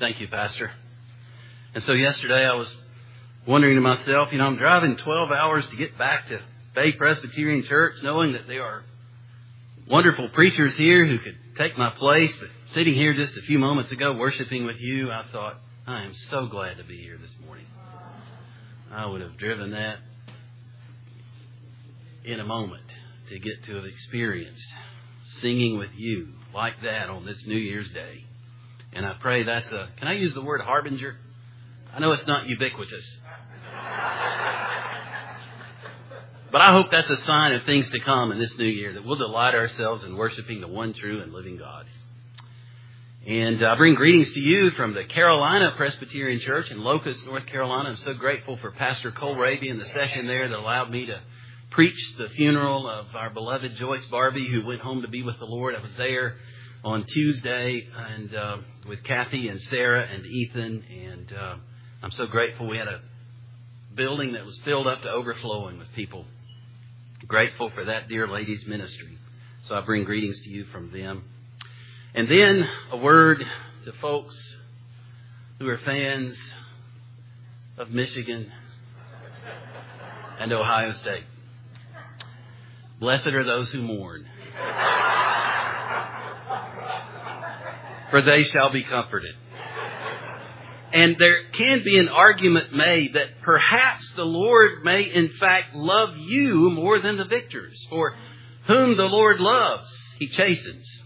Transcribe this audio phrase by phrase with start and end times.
[0.00, 0.70] Thank you, Pastor.
[1.74, 2.74] And so yesterday I was
[3.46, 6.40] wondering to myself, you know, I'm driving 12 hours to get back to
[6.74, 8.82] Bay Presbyterian Church, knowing that there are
[9.86, 12.34] wonderful preachers here who could take my place.
[12.34, 15.56] But sitting here just a few moments ago worshiping with you, I thought,
[15.86, 17.66] I am so glad to be here this morning.
[18.90, 19.98] I would have driven that
[22.24, 22.84] in a moment
[23.28, 24.66] to get to have experienced
[25.42, 28.24] singing with you like that on this New Year's Day.
[28.92, 31.16] And I pray that's a, can I use the word harbinger?
[31.94, 33.04] I know it's not ubiquitous.
[36.52, 39.04] But I hope that's a sign of things to come in this new year, that
[39.04, 41.86] we'll delight ourselves in worshiping the one true and living God.
[43.24, 47.90] And I bring greetings to you from the Carolina Presbyterian Church in Locust, North Carolina.
[47.90, 51.20] I'm so grateful for Pastor Cole Raby and the session there that allowed me to
[51.70, 55.44] preach the funeral of our beloved Joyce Barbie, who went home to be with the
[55.44, 55.76] Lord.
[55.76, 56.36] I was there
[56.82, 61.56] on Tuesday and uh, with Kathy and Sarah and Ethan, and uh,
[62.02, 63.00] I'm so grateful we had a
[63.94, 66.24] building that was filled up to overflowing with people.
[67.26, 69.18] Grateful for that dear lady's ministry.
[69.64, 71.24] So I bring greetings to you from them.
[72.14, 73.44] And then a word
[73.84, 74.36] to folks
[75.58, 76.38] who are fans
[77.76, 78.50] of Michigan
[80.38, 81.24] and Ohio State.
[82.98, 84.26] Blessed are those who mourn,
[88.10, 89.34] for they shall be comforted.
[90.92, 96.16] And there can be an argument made that perhaps the Lord may in fact love
[96.16, 97.86] you more than the victors.
[97.88, 98.16] For
[98.66, 101.02] whom the Lord loves, he chastens.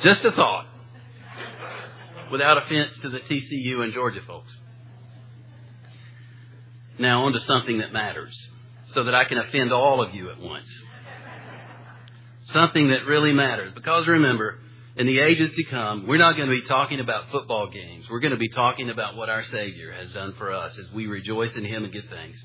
[0.00, 0.66] Just a thought.
[2.32, 4.54] Without offense to the TCU and Georgia folks.
[6.98, 8.34] Now on to something that matters
[8.86, 10.82] so that I can offend all of you at once.
[12.44, 13.72] Something that really matters.
[13.74, 14.58] Because remember,
[14.96, 18.06] in the ages to come, we're not going to be talking about football games.
[18.10, 21.06] We're going to be talking about what our Savior has done for us as we
[21.06, 22.42] rejoice in Him and give thanks.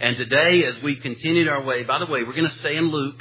[0.00, 2.90] And today, as we continued our way, by the way, we're going to stay in
[2.90, 3.20] Luke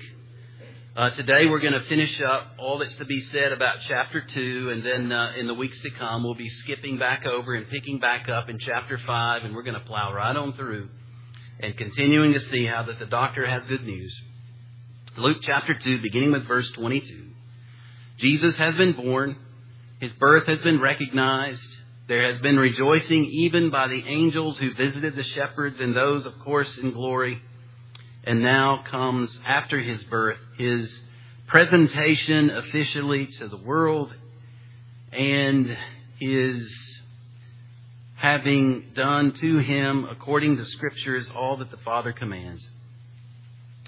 [0.97, 4.71] uh, today we're going to finish up all that's to be said about chapter 2,
[4.71, 7.99] and then uh, in the weeks to come we'll be skipping back over and picking
[7.99, 10.89] back up in chapter 5, and we're going to plow right on through
[11.59, 14.11] and continuing to see how that the doctor has good news.
[15.17, 17.25] Luke chapter 2, beginning with verse 22.
[18.17, 19.35] Jesus has been born.
[19.99, 21.75] His birth has been recognized.
[22.07, 26.39] There has been rejoicing even by the angels who visited the shepherds and those, of
[26.39, 27.41] course, in glory.
[28.23, 31.01] And now comes, after his birth, his
[31.47, 34.15] presentation officially to the world
[35.11, 35.77] and
[36.19, 37.01] his
[38.15, 42.67] having done to him, according to scriptures, all that the Father commands.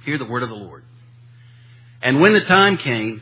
[0.06, 0.84] Hear the word of the Lord.
[2.01, 3.22] And when the time came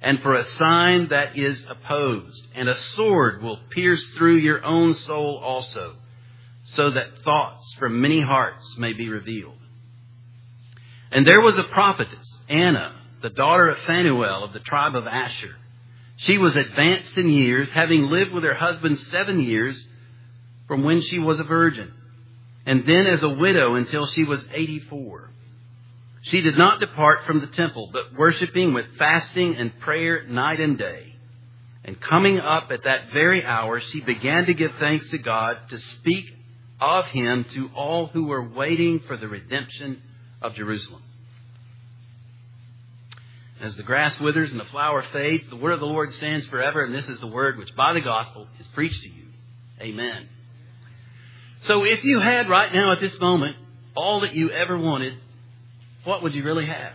[0.00, 4.94] and for a sign that is opposed, and a sword will pierce through your own
[4.94, 5.94] soul also,
[6.64, 9.58] so that thoughts from many hearts may be revealed.
[11.10, 15.56] And there was a prophetess, Anna, the daughter of Phanuel of the tribe of Asher.
[16.16, 19.86] She was advanced in years, having lived with her husband seven years
[20.66, 21.92] from when she was a virgin,
[22.64, 25.30] and then as a widow until she was 84.
[26.26, 30.76] She did not depart from the temple, but worshiping with fasting and prayer night and
[30.76, 31.14] day.
[31.84, 35.78] And coming up at that very hour, she began to give thanks to God, to
[35.78, 36.34] speak
[36.80, 40.02] of him to all who were waiting for the redemption
[40.42, 41.02] of Jerusalem.
[43.60, 46.84] As the grass withers and the flower fades, the word of the Lord stands forever,
[46.84, 49.26] and this is the word which by the gospel is preached to you.
[49.80, 50.28] Amen.
[51.62, 53.56] So if you had right now at this moment
[53.94, 55.14] all that you ever wanted,
[56.06, 56.94] what would you really have?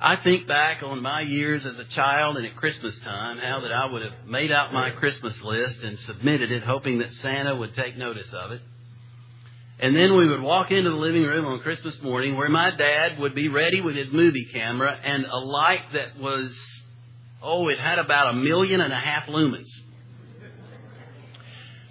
[0.00, 3.72] I think back on my years as a child and at Christmas time, how that
[3.72, 7.74] I would have made out my Christmas list and submitted it, hoping that Santa would
[7.74, 8.60] take notice of it.
[9.78, 13.18] And then we would walk into the living room on Christmas morning where my dad
[13.18, 16.56] would be ready with his movie camera and a light that was,
[17.42, 19.70] oh, it had about a million and a half lumens.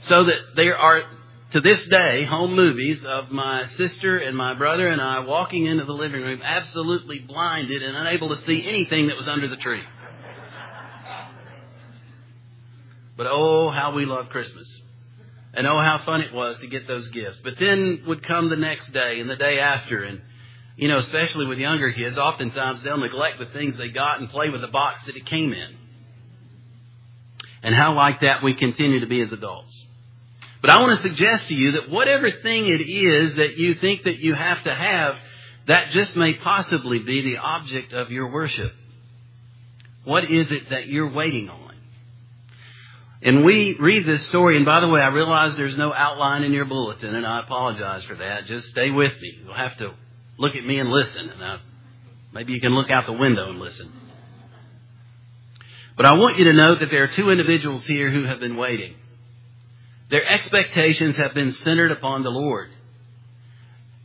[0.02, 1.04] So that there are,
[1.54, 5.86] to this day, home movies of my sister and my brother and I walking into
[5.86, 9.84] the living room absolutely blinded and unable to see anything that was under the tree.
[13.16, 14.82] But oh, how we love Christmas.
[15.54, 17.40] And oh, how fun it was to get those gifts.
[17.44, 20.22] But then would come the next day and the day after and
[20.76, 24.50] you know, especially with younger kids, oftentimes they'll neglect the things they got and play
[24.50, 25.78] with the box that it came in.
[27.62, 29.83] And how like that we continue to be as adults.
[30.64, 34.04] But I want to suggest to you that whatever thing it is that you think
[34.04, 35.18] that you have to have,
[35.68, 38.74] that just may possibly be the object of your worship.
[40.06, 41.76] What is it that you're waiting on?
[43.22, 46.54] And we read this story, and by the way, I realize there's no outline in
[46.54, 48.46] your bulletin, and I apologize for that.
[48.46, 49.40] Just stay with me.
[49.44, 49.94] You'll have to
[50.38, 51.60] look at me and listen, and I,
[52.34, 53.92] maybe you can look out the window and listen.
[55.98, 58.56] But I want you to note that there are two individuals here who have been
[58.56, 58.96] waiting.
[60.14, 62.70] Their expectations have been centered upon the Lord.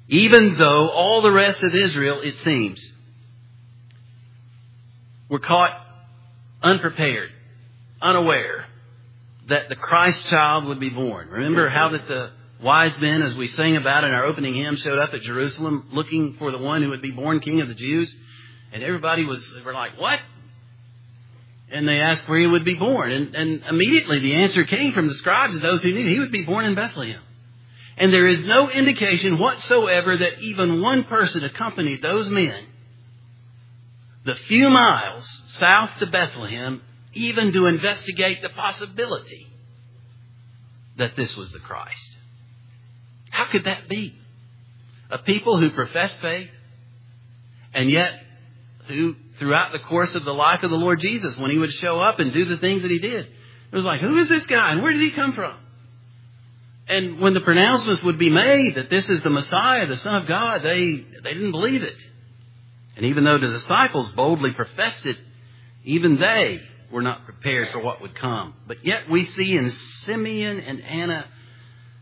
[0.08, 2.82] Even though all the rest of Israel, it seems,
[5.28, 5.78] were caught
[6.62, 7.28] unprepared,
[8.00, 8.64] unaware,
[9.48, 11.28] that the Christ child would be born.
[11.28, 12.30] Remember how that the
[12.62, 16.36] wise men, as we sang about in our opening hymn, showed up at Jerusalem looking
[16.38, 18.16] for the one who would be born king of the Jews?
[18.72, 20.18] And everybody was, were like, what?
[21.70, 23.10] And they asked where he would be born.
[23.10, 26.32] And, and immediately the answer came from the scribes and those who knew he would
[26.32, 27.22] be born in Bethlehem.
[27.98, 32.64] And there is no indication whatsoever that even one person accompanied those men
[34.24, 36.82] the few miles south to Bethlehem
[37.14, 39.46] even to investigate the possibility
[40.96, 42.16] that this was the Christ.
[43.30, 44.14] How could that be?
[45.10, 46.50] A people who profess faith
[47.72, 48.22] and yet
[48.88, 52.00] who throughout the course of the life of the Lord Jesus, when he would show
[52.00, 54.72] up and do the things that he did, it was like, who is this guy
[54.72, 55.56] and where did he come from?
[56.88, 60.26] And when the pronouncements would be made that this is the Messiah, the Son of
[60.26, 61.96] God, they, they didn't believe it.
[62.96, 65.18] And even though the disciples boldly professed it,
[65.84, 68.54] even they were not prepared for what would come.
[68.66, 71.26] But yet we see in Simeon and Anna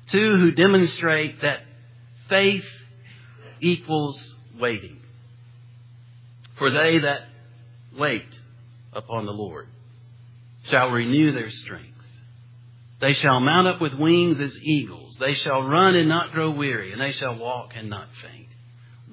[0.07, 1.61] two who demonstrate that
[2.29, 2.65] faith
[3.61, 5.01] equals waiting.
[6.59, 7.23] For they that
[7.97, 8.27] wait
[8.93, 9.69] upon the Lord
[10.65, 11.93] shall renew their strength.
[12.99, 15.17] They shall mount up with wings as eagles.
[15.19, 18.49] They shall run and not grow weary, and they shall walk and not faint.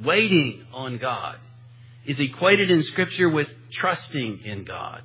[0.01, 1.38] Waiting on God
[2.06, 5.01] is equated in Scripture with trusting in God.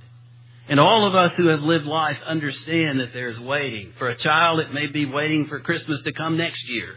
[0.68, 3.92] And all of us who have lived life understand that there's waiting.
[3.98, 6.94] For a child, it may be waiting for Christmas to come next year.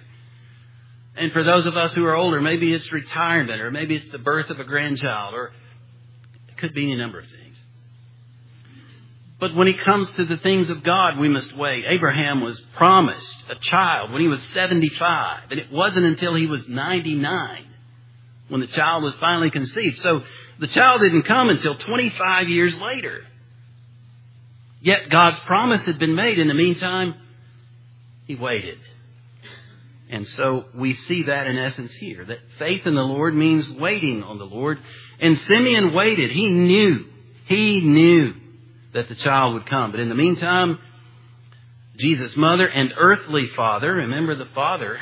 [1.15, 4.19] And for those of us who are older, maybe it's retirement, or maybe it's the
[4.19, 5.51] birth of a grandchild, or
[6.47, 7.61] it could be any number of things.
[9.39, 11.85] But when it comes to the things of God, we must wait.
[11.87, 16.67] Abraham was promised a child when he was 75, and it wasn't until he was
[16.67, 17.65] 99
[18.49, 19.99] when the child was finally conceived.
[19.99, 20.23] So
[20.59, 23.23] the child didn't come until 25 years later.
[24.79, 26.37] Yet God's promise had been made.
[26.37, 27.15] In the meantime,
[28.27, 28.77] he waited.
[30.11, 34.23] And so we see that in essence here, that faith in the Lord means waiting
[34.23, 34.77] on the Lord.
[35.19, 36.31] And Simeon waited.
[36.31, 37.05] He knew,
[37.45, 38.35] he knew
[38.93, 39.91] that the child would come.
[39.91, 40.79] But in the meantime,
[41.95, 44.99] Jesus' mother and earthly father, remember the father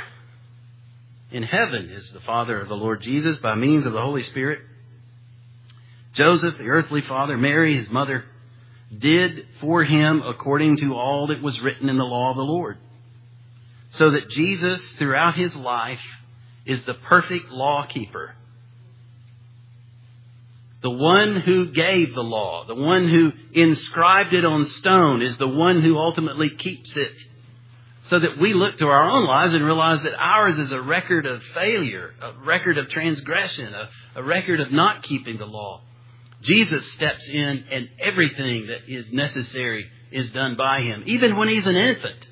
[1.31, 4.59] in heaven is the father of the Lord Jesus by means of the Holy Spirit.
[6.13, 8.25] Joseph, the earthly father, Mary, his mother,
[8.95, 12.77] did for him according to all that was written in the law of the Lord.
[13.91, 16.01] So that Jesus, throughout his life,
[16.65, 18.35] is the perfect law keeper.
[20.81, 25.47] The one who gave the law, the one who inscribed it on stone, is the
[25.47, 27.11] one who ultimately keeps it.
[28.03, 31.25] So that we look to our own lives and realize that ours is a record
[31.25, 35.81] of failure, a record of transgression, a, a record of not keeping the law.
[36.41, 41.65] Jesus steps in and everything that is necessary is done by him, even when he's
[41.65, 42.28] an infant.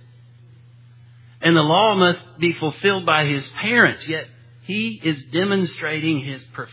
[1.41, 4.27] And the law must be fulfilled by his parents, yet
[4.63, 6.69] he is demonstrating his, perf-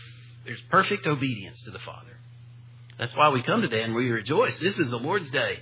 [0.69, 2.17] perfect obedience to the Father.
[2.97, 4.57] That's why we come today and we rejoice.
[4.57, 5.59] This is the Lord's day.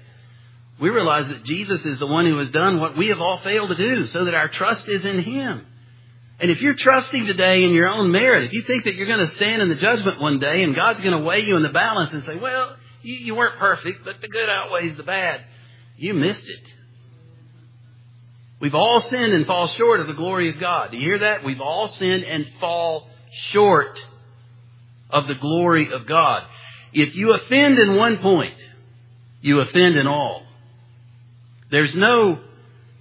[0.79, 3.69] We realize that Jesus is the one who has done what we have all failed
[3.69, 5.65] to do so that our trust is in Him.
[6.39, 9.19] And if you're trusting today in your own merit, if you think that you're going
[9.19, 11.69] to stand in the judgment one day and God's going to weigh you in the
[11.69, 15.45] balance and say, well, you, you weren't perfect, but the good outweighs the bad,
[15.95, 16.73] you missed it.
[18.63, 20.91] We've all sinned and fall short of the glory of God.
[20.91, 21.43] Do you hear that?
[21.43, 24.01] We've all sinned and fall short
[25.09, 26.45] of the glory of God.
[26.93, 28.55] If you offend in one point,
[29.41, 30.43] you offend in all.
[31.71, 32.39] There's no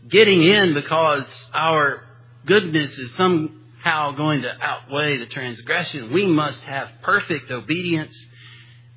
[0.09, 2.02] getting in because our
[2.45, 6.12] goodness is somehow going to outweigh the transgression.
[6.12, 8.16] We must have perfect obedience,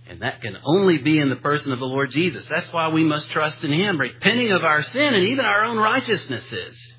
[0.07, 2.45] and that can only be in the person of the Lord Jesus.
[2.47, 5.77] That's why we must trust in Him, repenting of our sin and even our own
[5.77, 6.93] righteousnesses.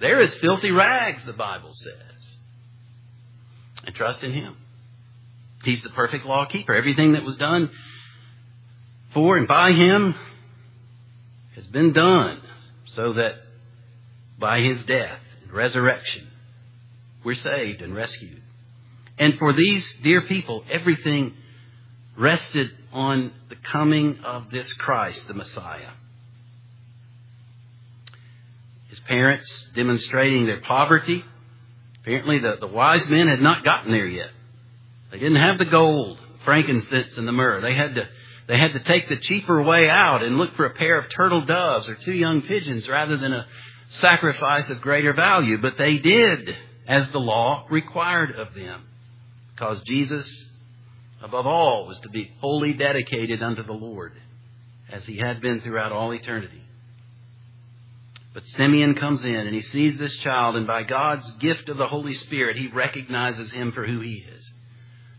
[0.00, 1.94] There is filthy rags, the Bible says.
[3.84, 4.56] And trust in Him.
[5.64, 6.74] He's the perfect law keeper.
[6.74, 7.70] Everything that was done
[9.12, 10.14] for and by Him
[11.54, 12.40] has been done
[12.86, 13.34] so that
[14.38, 16.28] by His death and resurrection,
[17.22, 18.42] we're saved and rescued.
[19.18, 21.34] And for these dear people, everything
[22.16, 25.90] rested on the coming of this Christ, the Messiah.
[28.88, 31.24] His parents demonstrating their poverty.
[32.02, 34.30] Apparently the, the wise men had not gotten there yet.
[35.10, 37.60] They didn't have the gold, frankincense, and the myrrh.
[37.60, 38.08] They had to
[38.46, 41.46] they had to take the cheaper way out and look for a pair of turtle
[41.46, 43.46] doves or two young pigeons rather than a
[43.88, 45.58] sacrifice of greater value.
[45.60, 46.54] But they did
[46.86, 48.82] as the law required of them.
[49.54, 50.28] Because Jesus,
[51.24, 54.12] above all, was to be wholly dedicated unto the Lord,
[54.90, 56.62] as he had been throughout all eternity.
[58.34, 61.86] But Simeon comes in and he sees this child, and by God's gift of the
[61.86, 64.52] Holy Spirit, he recognizes him for who he is.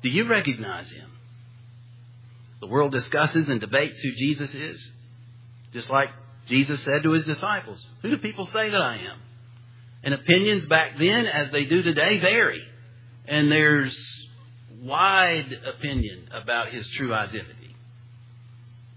[0.04, 1.10] Do you recognize him?
[2.62, 4.92] The world discusses and debates who Jesus is.
[5.74, 6.10] Just like
[6.48, 9.20] Jesus said to his disciples, Who do people say that I am?
[10.04, 12.62] And opinions back then, as they do today, vary.
[13.28, 14.25] And there's
[14.86, 17.76] wide opinion about his true identity.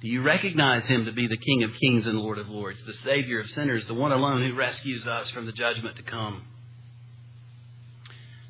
[0.01, 2.95] Do you recognize him to be the King of kings and Lord of lords, the
[2.95, 6.43] Savior of sinners, the one alone who rescues us from the judgment to come?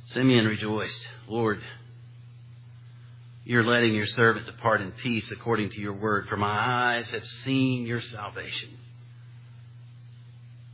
[0.07, 1.62] Simeon rejoiced, Lord,
[3.45, 7.26] you're letting your servant depart in peace according to your word, for my eyes have
[7.26, 8.71] seen your salvation.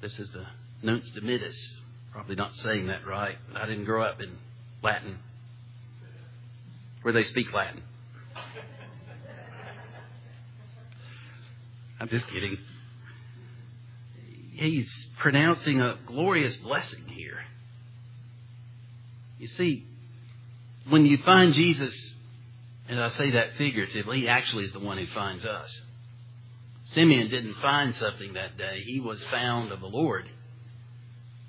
[0.01, 0.45] This is the
[0.83, 1.57] Nunc Dimittis.
[2.13, 4.31] Probably not saying that right, but I didn't grow up in
[4.83, 5.19] Latin,
[7.05, 7.83] where they speak Latin.
[12.01, 12.57] I'm just kidding.
[14.53, 17.45] He's pronouncing a glorious blessing here.
[19.39, 19.87] You see,
[20.89, 21.95] when you find Jesus
[22.89, 25.79] and I say that figuratively, he actually is the one who finds us.
[26.85, 28.83] Simeon didn't find something that day.
[28.87, 30.27] He was found of the Lord.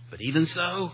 [0.09, 0.91] But even so,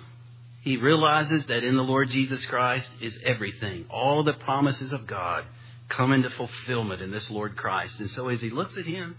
[0.62, 3.86] he realizes that in the Lord Jesus Christ is everything.
[3.90, 5.44] All the promises of God
[5.90, 8.00] come into fulfillment in this Lord Christ.
[8.00, 9.18] And so as he looks at him,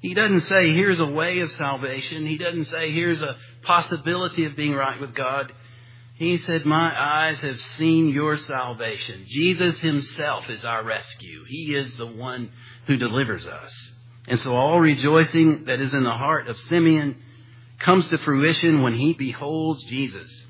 [0.00, 2.26] he doesn't say, here's a way of salvation.
[2.26, 5.52] He doesn't say, here's a possibility of being right with God.
[6.14, 9.24] He said, My eyes have seen your salvation.
[9.26, 11.44] Jesus himself is our rescue.
[11.46, 12.52] He is the one
[12.86, 13.90] who delivers us.
[14.28, 17.16] And so all rejoicing that is in the heart of Simeon
[17.78, 20.41] comes to fruition when he beholds Jesus.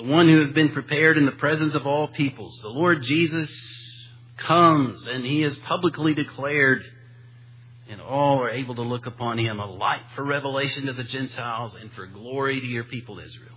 [0.00, 2.58] The one who has been prepared in the presence of all peoples.
[2.62, 3.50] The Lord Jesus
[4.38, 6.82] comes and he is publicly declared
[7.86, 11.76] and all are able to look upon him, a light for revelation to the Gentiles
[11.78, 13.54] and for glory to your people Israel.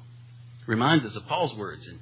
[0.67, 1.97] Reminds us of Paul's words in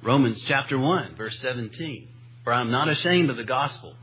[0.00, 2.06] Romans chapter 1, verse 17.
[2.44, 3.96] For I am not ashamed of the gospel,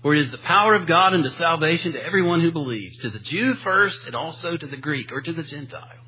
[0.00, 3.18] for it is the power of God unto salvation to everyone who believes, to the
[3.18, 6.06] Jew first and also to the Greek or to the Gentile.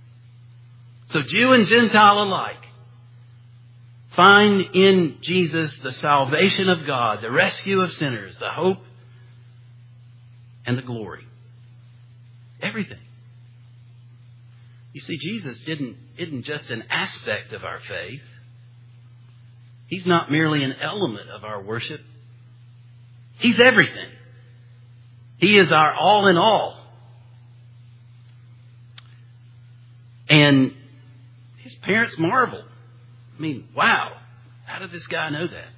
[1.09, 2.69] So Jew and Gentile alike
[4.15, 8.79] find in Jesus the salvation of God, the rescue of sinners, the hope
[10.67, 11.27] and the glory.
[12.61, 12.99] Everything.
[14.93, 18.23] You see, Jesus didn't, isn't just an aspect of our faith.
[19.87, 22.01] He's not merely an element of our worship.
[23.39, 24.09] He's everything.
[25.39, 26.79] He is our all in all.
[30.29, 30.75] And
[31.59, 32.65] his parents marveled.
[33.37, 34.17] I mean, wow,
[34.65, 35.69] how did this guy know that?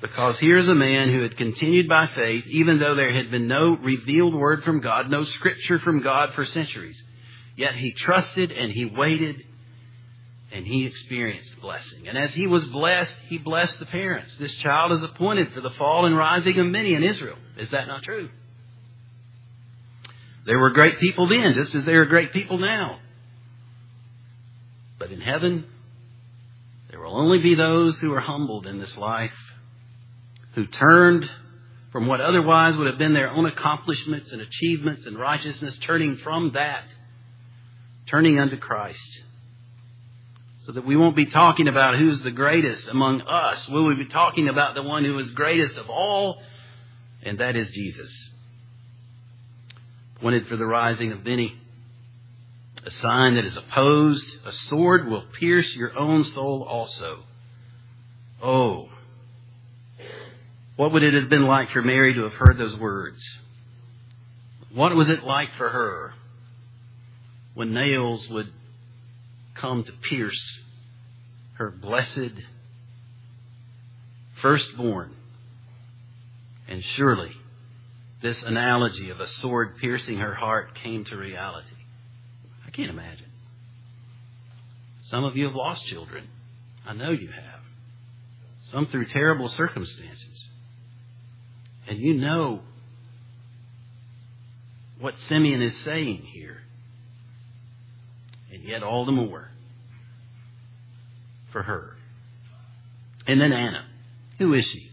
[0.00, 3.76] Because here's a man who had continued by faith, even though there had been no
[3.76, 7.02] revealed word from God, no scripture from God for centuries.
[7.56, 9.44] Yet he trusted and he waited
[10.52, 12.06] and he experienced blessing.
[12.06, 14.36] And as he was blessed, he blessed the parents.
[14.36, 17.36] This child is appointed for the fall and rising of many in Israel.
[17.58, 18.30] Is that not true?
[20.46, 23.00] There were great people then, just as there are great people now.
[24.98, 25.66] But in heaven,
[26.98, 29.30] there will only be those who are humbled in this life,
[30.56, 31.30] who turned
[31.92, 36.50] from what otherwise would have been their own accomplishments and achievements and righteousness, turning from
[36.54, 36.82] that,
[38.08, 39.22] turning unto Christ
[40.62, 43.68] so that we won't be talking about who's the greatest among us.
[43.68, 46.42] Will we be talking about the one who is greatest of all,
[47.22, 48.10] and that is Jesus.
[50.20, 51.56] Pointed for the rising of many.
[52.84, 57.24] A sign that is opposed, a sword will pierce your own soul also.
[58.42, 58.88] Oh,
[60.76, 63.22] what would it have been like for Mary to have heard those words?
[64.72, 66.14] What was it like for her
[67.54, 68.52] when nails would
[69.54, 70.60] come to pierce
[71.54, 72.32] her blessed
[74.40, 75.14] firstborn.
[76.68, 77.32] And surely
[78.22, 81.66] this analogy of a sword piercing her heart came to reality.
[82.68, 83.26] I can't imagine.
[85.04, 86.28] Some of you have lost children.
[86.86, 87.60] I know you have.
[88.64, 90.48] Some through terrible circumstances.
[91.88, 92.60] And you know
[95.00, 96.58] what Simeon is saying here
[98.52, 99.48] and yet all the more
[101.50, 101.96] for her.
[103.26, 103.86] And then Anna.
[104.38, 104.90] Who is she?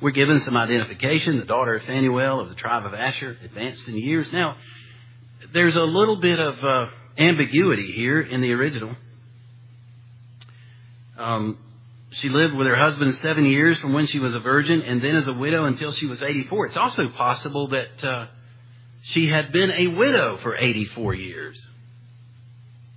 [0.00, 3.96] We're given some identification, the daughter of Phanuel of the tribe of Asher, advanced in
[3.96, 4.32] years.
[4.32, 4.56] Now,
[5.52, 6.86] there's a little bit of uh,
[7.18, 8.96] ambiguity here in the original.
[11.18, 11.58] Um,
[12.12, 15.16] she lived with her husband seven years from when she was a virgin and then
[15.16, 16.66] as a widow until she was 84.
[16.66, 18.26] It's also possible that uh,
[19.02, 21.60] she had been a widow for 84 years.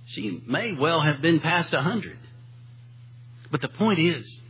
[0.06, 2.18] She may well have been past a hundred.
[3.50, 4.40] But the point is,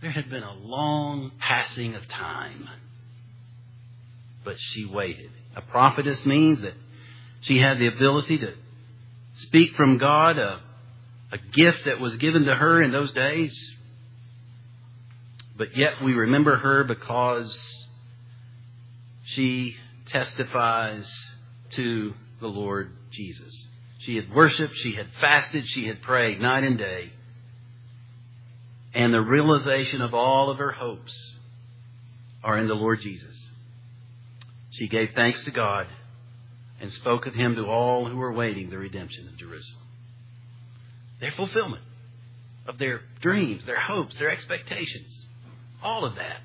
[0.00, 2.68] there had been a long passing of time.
[4.44, 5.30] But she waited.
[5.56, 6.74] A prophetess means that
[7.42, 8.54] she had the ability to
[9.34, 10.60] speak from God, a,
[11.32, 13.76] a gift that was given to her in those days.
[15.56, 17.60] But yet we remember her because
[19.24, 19.76] she
[20.06, 21.12] testifies
[21.70, 23.66] to the Lord Jesus.
[23.98, 27.12] She had worshiped, she had fasted, she had prayed night and day.
[28.94, 31.14] And the realization of all of her hopes
[32.44, 33.36] are in the Lord Jesus.
[34.70, 35.86] She gave thanks to God
[36.82, 39.86] and spoke of him to all who were waiting the redemption of Jerusalem.
[41.20, 41.84] Their fulfillment
[42.66, 45.24] of their dreams, their hopes, their expectations,
[45.82, 46.40] all of that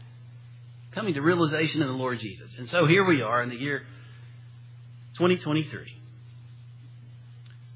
[0.91, 2.55] coming to realization in the Lord Jesus.
[2.57, 3.79] And so here we are in the year
[5.15, 5.97] 2023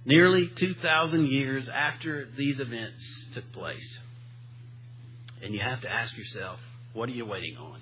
[0.06, 4.00] nearly 2,000 years after these events took place.
[5.44, 6.60] And you have to ask yourself,
[6.94, 7.80] what are you waiting on?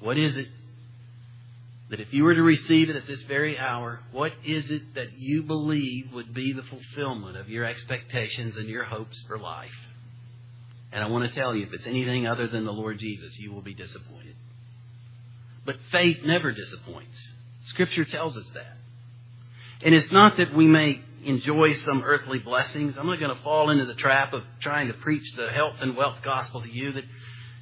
[0.00, 0.48] What is it
[1.90, 5.18] that if you were to receive it at this very hour, what is it that
[5.18, 9.70] you believe would be the fulfillment of your expectations and your hopes for life?
[10.92, 13.52] And I want to tell you, if it's anything other than the Lord Jesus, you
[13.52, 14.36] will be disappointed.
[15.64, 17.18] But faith never disappoints.
[17.66, 18.76] Scripture tells us that.
[19.82, 22.96] And it's not that we may enjoy some earthly blessings.
[22.96, 25.96] I'm not going to fall into the trap of trying to preach the health and
[25.96, 27.04] wealth gospel to you that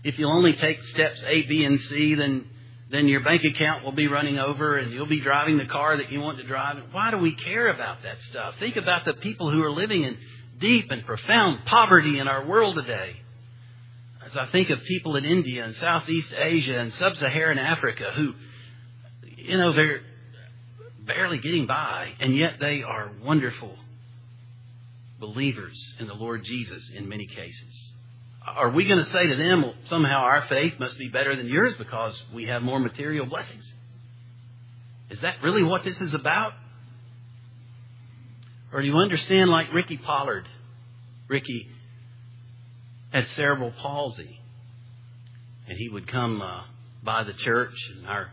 [0.05, 2.49] if you'll only take steps A, B, and C, then
[2.89, 6.13] then your bank account will be running over and you'll be driving the car that
[6.13, 6.81] you want to drive.
[6.93, 8.55] Why do we care about that stuff?
[8.59, 10.17] Think about the people who are living in
[10.59, 13.17] deep and profound poverty in our world today.
[14.25, 18.35] As I think of people in India and Southeast Asia and Sub-Saharan Africa who,
[19.37, 20.01] you know, they're,
[21.07, 23.75] barely getting by, and yet they are wonderful
[25.19, 27.86] believers in the Lord Jesus in many cases.
[28.47, 31.49] Are we going to say to them, well, somehow our faith must be better than
[31.49, 33.73] yours because we have more material blessings?
[35.11, 36.53] Is that really what this is about?
[38.73, 40.47] Or do you understand, like Ricky Pollard?
[41.29, 41.69] Ricky
[43.13, 44.41] had cerebral palsy,
[45.69, 46.65] and he would come uh,
[47.03, 48.31] by the church and our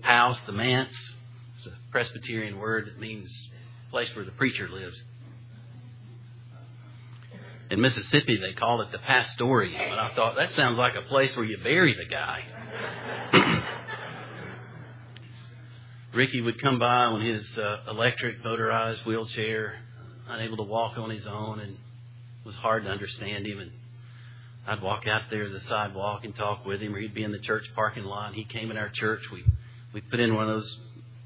[0.00, 0.94] house, the manse,
[1.56, 3.30] it's a Presbyterian word that means
[3.90, 5.00] place where the preacher lives.
[7.70, 11.34] In Mississippi, they call it the pastorium, and I thought that sounds like a place
[11.36, 12.44] where you bury the guy.
[16.14, 19.78] Ricky would come by on his uh, electric motorized wheelchair,
[20.28, 23.58] unable to walk on his own, and it was hard to understand him.
[23.60, 23.72] And
[24.66, 27.32] I'd walk out there to the sidewalk and talk with him, or he'd be in
[27.32, 28.34] the church parking lot.
[28.34, 29.22] He came in our church.
[29.32, 29.44] We
[29.92, 30.78] we put in one of those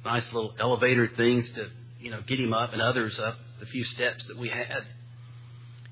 [0.05, 1.69] nice little elevator things to,
[2.01, 4.85] you know, get him up and others up the few steps that we had.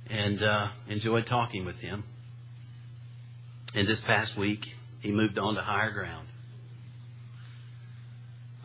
[0.08, 2.04] And uh, enjoyed talking with him.
[3.74, 4.64] And this past week,
[5.00, 6.28] he moved on to higher ground.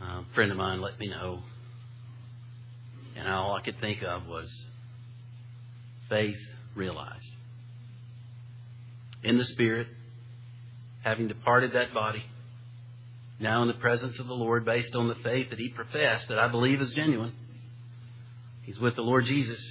[0.01, 1.43] A friend of mine let me know.
[3.15, 4.65] And all I could think of was
[6.10, 6.39] faith
[6.75, 7.27] realized.
[9.23, 9.88] In the Spirit,
[11.04, 12.23] having departed that body,
[13.39, 16.39] now in the presence of the Lord, based on the faith that he professed, that
[16.39, 17.34] I believe is genuine.
[18.63, 19.62] He's with the Lord Jesus.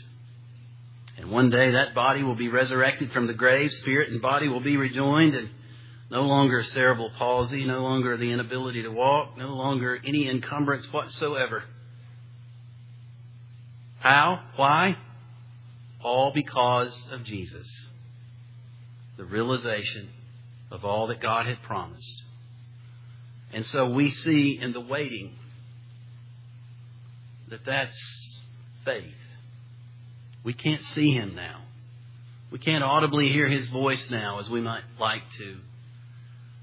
[1.20, 4.60] And one day that body will be resurrected from the grave, spirit and body will
[4.60, 5.50] be rejoined, and
[6.10, 11.64] no longer cerebral palsy, no longer the inability to walk, no longer any encumbrance whatsoever.
[13.98, 14.40] How?
[14.56, 14.96] Why?
[16.02, 17.68] All because of Jesus.
[19.18, 20.08] The realization
[20.70, 22.22] of all that God had promised.
[23.52, 25.34] And so we see in the waiting
[27.50, 28.40] that that's
[28.86, 29.12] faith.
[30.42, 31.62] We can't see him now.
[32.50, 35.58] We can't audibly hear his voice now as we might like to.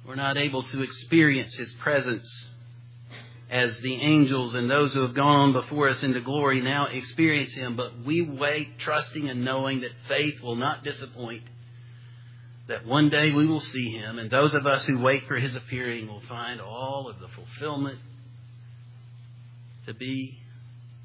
[0.06, 2.28] We're not able to experience his presence
[3.50, 7.54] as the angels and those who have gone on before us into glory now experience
[7.54, 11.44] him, but we wait trusting and knowing that faith will not disappoint,
[12.68, 15.56] that one day we will see him, and those of us who wait for his
[15.56, 18.00] appearing will find all of the fulfillment
[19.86, 20.38] to be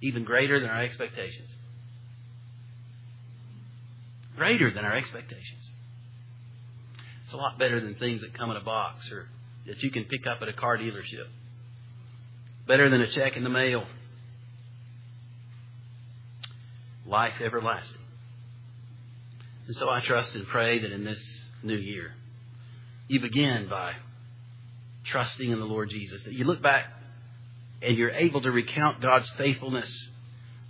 [0.00, 1.48] even greater than our expectations.
[4.42, 5.70] Greater than our expectations.
[7.24, 9.28] It's a lot better than things that come in a box or
[9.68, 11.28] that you can pick up at a car dealership.
[12.66, 13.84] Better than a check in the mail.
[17.06, 18.02] Life everlasting.
[19.68, 21.24] And so I trust and pray that in this
[21.62, 22.12] new year,
[23.06, 23.92] you begin by
[25.04, 26.86] trusting in the Lord Jesus, that you look back
[27.80, 30.08] and you're able to recount God's faithfulness,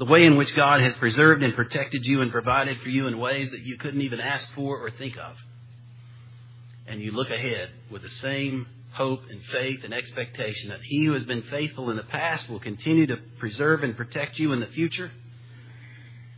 [0.02, 3.20] the way in which God has preserved and protected you and provided for you in
[3.20, 5.36] ways that you couldn't even ask for or think of.
[6.88, 11.12] And you look ahead with the same hope and faith and expectation that He who
[11.12, 14.66] has been faithful in the past will continue to preserve and protect you in the
[14.66, 15.12] future.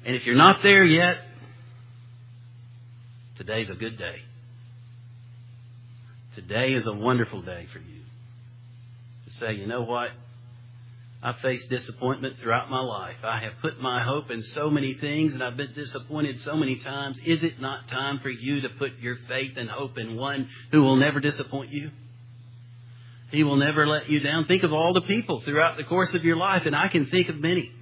[0.04, 1.22] And if you're not there yet,
[3.38, 4.16] today's a good day.
[6.34, 8.02] Today is a wonderful day for you
[9.24, 10.10] to say, you know what?
[11.24, 13.16] I've faced disappointment throughout my life.
[13.24, 16.76] I have put my hope in so many things and I've been disappointed so many
[16.76, 17.18] times.
[17.24, 20.82] Is it not time for you to put your faith and hope in one who
[20.82, 21.90] will never disappoint you?
[23.30, 24.44] He will never let you down.
[24.44, 27.30] Think of all the people throughout the course of your life, and I can think
[27.30, 27.72] of many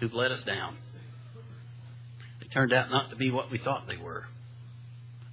[0.00, 0.78] who've let us down.
[2.40, 4.24] They turned out not to be what we thought they were.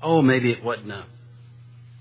[0.04, 1.06] Oh, maybe it wasn't a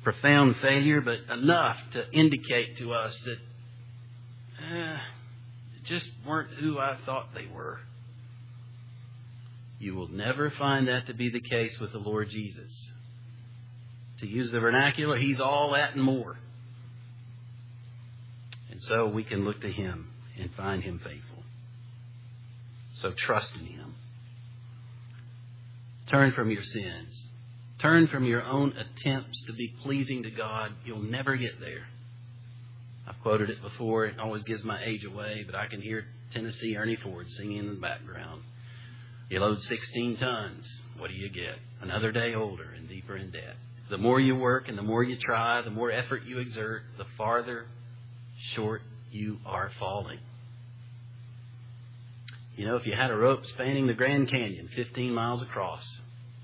[0.02, 3.38] profound failure, but enough to indicate to us that
[4.72, 4.98] eh,
[5.84, 7.80] just weren't who I thought they were.
[9.78, 12.92] You will never find that to be the case with the Lord Jesus.
[14.18, 16.36] To use the vernacular, He's all that and more.
[18.70, 21.42] And so we can look to Him and find Him faithful.
[22.92, 23.94] So trust in Him.
[26.08, 27.29] Turn from your sins.
[27.80, 30.72] Turn from your own attempts to be pleasing to God.
[30.84, 31.86] You'll never get there.
[33.06, 34.04] I've quoted it before.
[34.04, 37.68] It always gives my age away, but I can hear Tennessee Ernie Ford singing in
[37.68, 38.42] the background.
[39.30, 40.80] You load 16 tons.
[40.98, 41.56] What do you get?
[41.80, 43.56] Another day older and deeper in debt.
[43.88, 47.06] The more you work and the more you try, the more effort you exert, the
[47.16, 47.66] farther
[48.54, 50.18] short you are falling.
[52.56, 55.84] You know, if you had a rope spanning the Grand Canyon 15 miles across,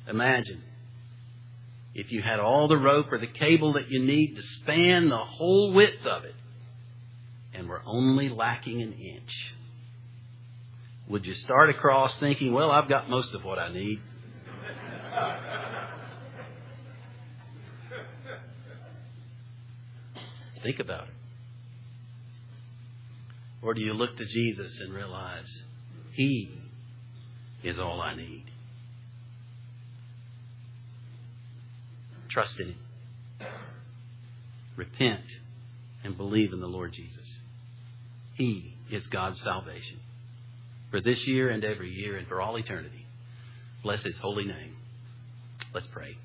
[0.09, 0.63] imagine
[1.99, 5.17] if you had all the rope or the cable that you need to span the
[5.17, 6.35] whole width of it
[7.55, 9.55] and were only lacking an inch.
[11.09, 14.03] Would you start across thinking, well, I've got most of what I need?
[20.63, 21.15] Think about it.
[23.63, 25.63] Or do you look to Jesus and realize
[26.13, 26.61] He
[27.63, 28.45] is all I need?
[32.37, 33.49] Trust in Him.
[34.77, 35.25] Repent
[36.05, 37.25] and believe in the Lord Jesus.
[38.35, 40.01] He is God's salvation
[40.91, 43.07] for this year and every year and for all eternity.
[43.83, 44.77] Bless His holy name.
[45.73, 46.19] Let's pray.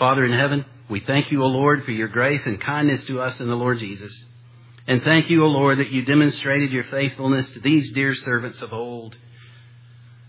[0.00, 3.38] Father in heaven, we thank you, O Lord, for your grace and kindness to us
[3.38, 4.12] in the Lord Jesus.
[4.88, 8.72] And thank you, O Lord, that you demonstrated your faithfulness to these dear servants of
[8.72, 9.16] old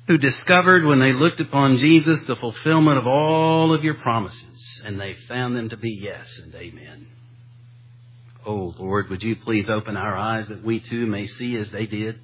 [0.08, 5.00] who discovered when they looked upon Jesus the fulfillment of all of your promises, and
[5.00, 7.08] they found them to be yes and amen.
[8.46, 11.86] Oh, Lord, would you please open our eyes that we too may see as they
[11.86, 12.20] did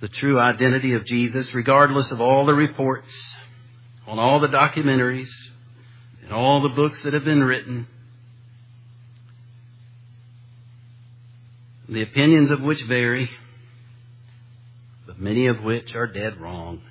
[0.00, 3.34] the true identity of Jesus, regardless of all the reports,
[4.06, 5.30] on all the documentaries,
[6.22, 7.86] and all the books that have been written,
[11.88, 13.30] the opinions of which vary,
[15.18, 16.82] many of which are dead wrong.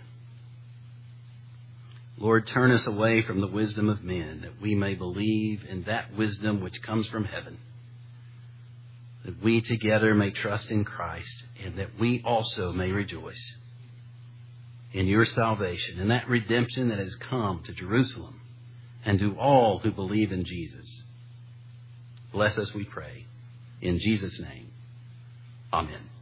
[2.17, 6.15] Lord, turn us away from the wisdom of men that we may believe in that
[6.15, 7.57] wisdom which comes from heaven.
[9.25, 13.43] That we together may trust in Christ and that we also may rejoice
[14.93, 18.39] in your salvation and that redemption that has come to Jerusalem
[19.03, 21.01] and to all who believe in Jesus.
[22.31, 23.25] Bless us, we pray.
[23.81, 24.71] In Jesus' name,
[25.73, 26.14] amen.